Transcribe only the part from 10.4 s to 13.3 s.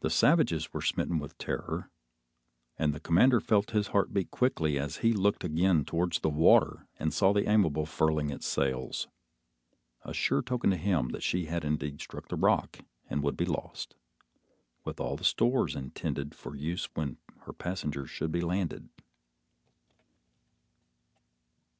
token to him that she had indeed struck the rock and